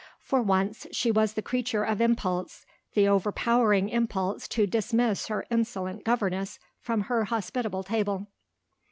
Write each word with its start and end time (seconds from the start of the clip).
For 0.23 0.41
once, 0.41 0.87
she 0.91 1.11
was 1.11 1.33
the 1.33 1.43
creature 1.43 1.83
of 1.83 2.01
impulse 2.01 2.65
the 2.95 3.07
overpowering 3.07 3.87
impulse 3.89 4.47
to 4.47 4.65
dismiss 4.65 5.27
her 5.27 5.45
insolent 5.51 6.03
governess 6.05 6.57
from 6.79 7.01
her 7.01 7.25
hospitable 7.25 7.83
table. 7.83 8.25